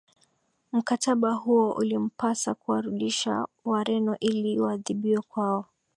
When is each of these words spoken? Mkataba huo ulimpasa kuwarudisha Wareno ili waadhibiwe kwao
Mkataba 0.71 1.33
huo 1.33 1.71
ulimpasa 1.73 2.53
kuwarudisha 2.55 3.47
Wareno 3.65 4.17
ili 4.19 4.59
waadhibiwe 4.59 5.21
kwao 5.29 5.65